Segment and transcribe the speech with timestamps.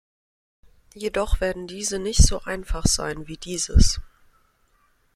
[0.95, 4.01] Jedoch werden diese nicht so einfach sein wie dieses.